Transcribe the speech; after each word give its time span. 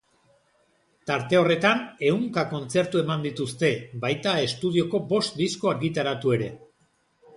Tarte 1.09 1.37
horretan 1.39 1.83
ehunka 2.07 2.43
kontzertu 2.55 3.01
eman 3.03 3.27
dituzte, 3.27 3.71
baita 4.07 4.35
estudioko 4.49 5.03
bost 5.15 5.41
disko 5.43 5.75
argitaratu 5.75 6.35
ere. 6.41 6.49